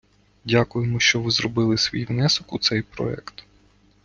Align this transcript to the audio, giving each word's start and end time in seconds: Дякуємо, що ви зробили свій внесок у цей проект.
Дякуємо, 0.45 0.99
що 0.99 1.21
ви 1.21 1.31
зробили 1.31 1.77
свій 1.77 2.05
внесок 2.05 2.53
у 2.53 2.59
цей 2.59 2.81
проект. 2.81 3.43